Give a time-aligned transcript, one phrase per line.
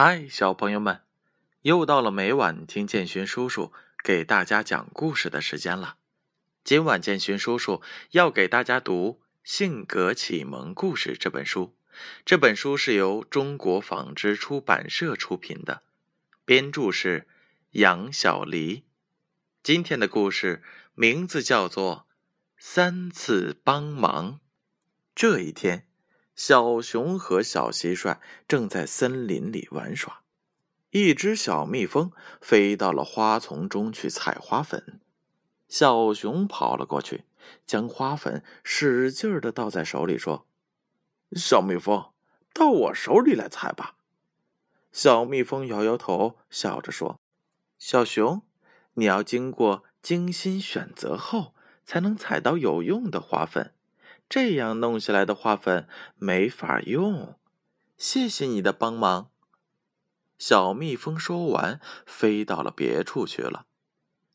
[0.00, 1.00] 嗨，小朋友们，
[1.62, 3.72] 又到了每晚听建勋叔叔
[4.04, 5.96] 给大家讲故事的时间了。
[6.62, 7.82] 今晚建勋叔叔
[8.12, 11.74] 要给大家读《性格启蒙故事》这本书。
[12.24, 15.82] 这本书是由中国纺织出版社出品的，
[16.44, 17.26] 编著是
[17.72, 18.84] 杨小黎。
[19.64, 20.62] 今天的故事
[20.94, 22.06] 名字叫做
[22.56, 24.34] 《三次帮忙》。
[25.16, 25.87] 这一天。
[26.38, 30.22] 小熊和小蟋蟀正在森林里玩耍，
[30.90, 35.00] 一只小蜜蜂飞到了花丛中去采花粉。
[35.66, 37.24] 小熊跑了过去，
[37.66, 40.46] 将花粉使劲的倒在手里，说
[41.34, 42.12] ：“小蜜蜂，
[42.54, 43.96] 到我手里来采吧。”
[44.92, 47.18] 小蜜蜂摇摇头，笑着说
[47.80, 48.42] ：“小熊，
[48.94, 53.74] 你要经过精心选择后，才能采到有用的花粉。”
[54.28, 57.38] 这样弄下来的花粉没法用，
[57.96, 59.30] 谢谢你的帮忙。
[60.38, 63.66] 小蜜蜂说完，飞到了别处去了。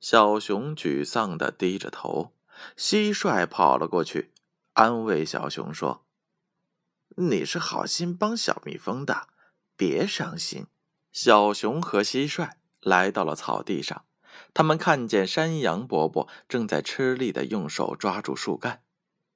[0.00, 2.32] 小熊沮丧的低着头。
[2.76, 4.30] 蟋蟀跑了过去，
[4.74, 6.04] 安慰小熊说
[7.16, 9.28] ：“你是好心帮小蜜蜂的，
[9.76, 10.66] 别伤心。”
[11.10, 14.04] 小熊和蟋蟀来到了草地上，
[14.54, 18.82] 他们看见山羊伯伯正在吃力的用手抓住树干。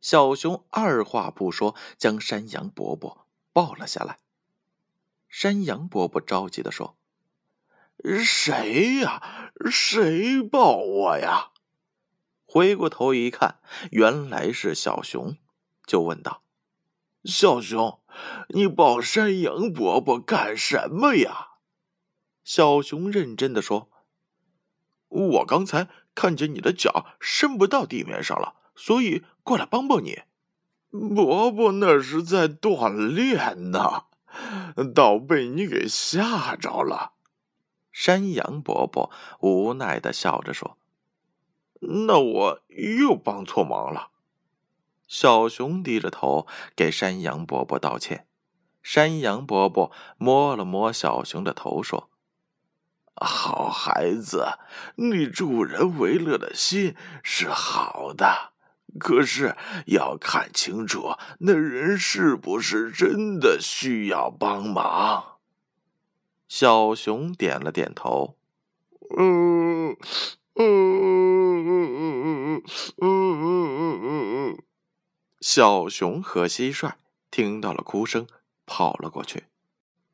[0.00, 4.18] 小熊二话不说，将山羊伯伯抱了下来。
[5.28, 6.96] 山羊伯伯着急的说
[8.24, 9.52] ：“谁呀？
[9.70, 11.50] 谁抱我呀？”
[12.46, 13.60] 回过头一看，
[13.92, 15.36] 原来是小熊，
[15.86, 16.42] 就问道
[17.24, 18.00] ：“小熊，
[18.48, 21.48] 你抱山羊伯伯干什么呀？”
[22.42, 23.90] 小熊认真的说
[25.08, 30.22] ：“我刚才看见你的脚伸不到地面上了。”所以过来帮帮你，
[30.90, 34.04] 伯伯那是在锻炼呢，
[34.94, 37.12] 倒被你给吓着了。
[37.92, 40.78] 山羊伯伯无奈的笑着说
[42.06, 44.10] ：“那我又帮错忙了。”
[45.08, 46.46] 小熊低着头
[46.76, 48.26] 给山羊伯伯道歉。
[48.82, 52.10] 山羊伯伯摸了摸小熊的头说
[53.16, 54.58] ：“好孩子，
[54.94, 58.52] 你助人为乐的心是好的。”
[58.98, 59.56] 可是
[59.86, 65.38] 要看清楚那人是不是真的需要帮忙。
[66.48, 68.36] 小熊点了点头，
[69.16, 69.96] 嗯嗯
[70.56, 72.62] 嗯嗯
[72.96, 74.02] 嗯嗯嗯
[74.50, 74.62] 嗯。
[75.40, 76.94] 小熊和蟋蟀
[77.30, 78.26] 听到了哭声，
[78.66, 79.44] 跑了过去。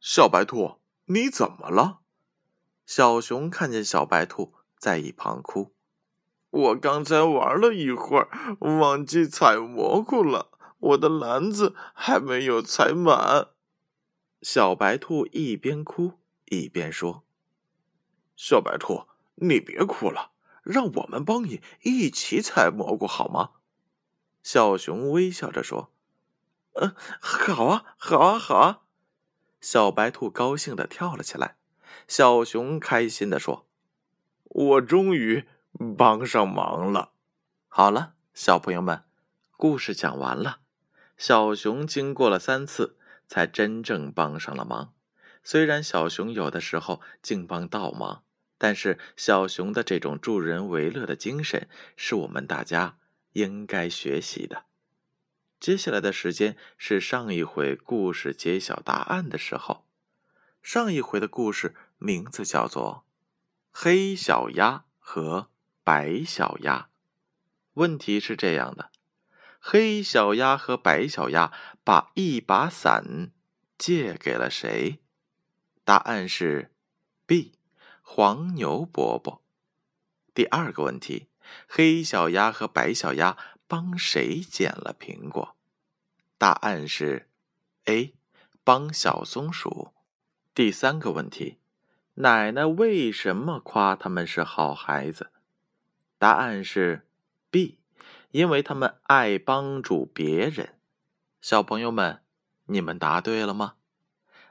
[0.00, 2.00] 小白兔，你怎么了？
[2.84, 5.72] 小熊看见小白兔在一旁哭，
[6.54, 8.28] 我刚才玩了一会儿，
[8.60, 13.48] 忘记采蘑菇了，我的篮子还没有采满。
[14.40, 16.12] 小白兔一边哭
[16.44, 17.24] 一边说
[18.36, 20.30] ：“小白兔，你别哭了，
[20.62, 23.54] 让我们帮你一起采蘑菇好吗？”
[24.44, 25.90] 小熊微笑着说
[26.78, 28.82] ：“嗯，好啊，好啊，好啊！”
[29.60, 31.56] 小白兔高兴的跳了起来。
[32.06, 33.66] 小熊开心的说
[34.44, 35.46] ：“我终于……”
[35.96, 37.12] 帮上忙了。
[37.68, 39.04] 好了，小朋友们，
[39.56, 40.60] 故事讲完了。
[41.16, 42.96] 小熊经过了三次，
[43.26, 44.92] 才真正帮上了忙。
[45.42, 48.22] 虽然小熊有的时候净帮倒忙，
[48.56, 52.98] 但是小熊的这种助人为乐的精神，是我们大家
[53.32, 54.64] 应该学习的。
[55.60, 59.84] 接下来的时间是上一回故事揭晓答案的时候。
[60.62, 63.04] 上一回的故事名字叫做
[63.70, 65.48] 《黑小鸭和》。
[65.84, 66.88] 白小鸭，
[67.74, 68.90] 问题是这样的：
[69.60, 71.52] 黑小鸭和白小鸭
[71.84, 73.30] 把一把伞
[73.76, 75.00] 借给了谁？
[75.84, 76.72] 答案是
[77.26, 77.58] B，
[78.00, 79.42] 黄牛伯伯。
[80.32, 81.28] 第二个问题：
[81.68, 85.54] 黑小鸭和白小鸭帮谁捡了苹果？
[86.38, 87.28] 答案是
[87.84, 88.14] A，
[88.64, 89.92] 帮小松鼠。
[90.54, 91.58] 第三个问题：
[92.14, 95.30] 奶奶为什么夸他们是好孩子？
[96.24, 97.06] 答案是
[97.50, 97.76] B，
[98.30, 100.78] 因为他们爱帮助别人。
[101.42, 102.22] 小朋友们，
[102.64, 103.74] 你们答对了吗？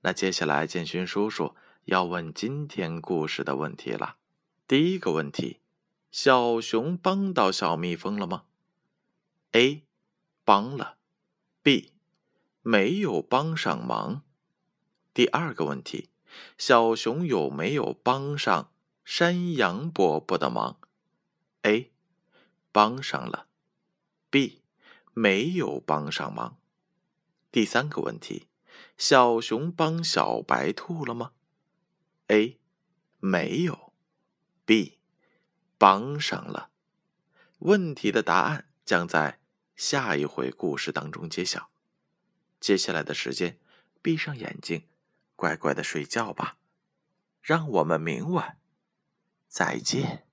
[0.00, 1.54] 那接下来建勋叔叔
[1.84, 4.16] 要问今天故事的问题了。
[4.66, 5.60] 第一个问题：
[6.10, 8.44] 小熊帮到小蜜蜂了吗
[9.52, 9.84] ？A，
[10.46, 10.96] 帮了。
[11.62, 11.92] B，
[12.62, 14.22] 没有帮上忙。
[15.12, 16.08] 第二个问题：
[16.56, 18.70] 小熊有没有帮上
[19.04, 20.78] 山羊伯伯的忙
[21.62, 21.92] ？A，
[22.72, 23.46] 帮上了。
[24.30, 24.62] B，
[25.14, 26.58] 没有帮上忙。
[27.50, 28.46] 第三个问题，
[28.96, 31.32] 小熊帮小白兔了吗
[32.28, 32.58] ？A.
[33.20, 33.92] 没有。
[34.64, 34.98] B.
[35.78, 36.70] 帮上了。
[37.58, 39.40] 问题的答案将在
[39.74, 41.70] 下一回故事当中揭晓。
[42.60, 43.58] 接下来的时间，
[44.02, 44.86] 闭上眼睛，
[45.34, 46.58] 乖乖的睡觉吧。
[47.40, 48.58] 让我们明晚
[49.48, 50.27] 再见。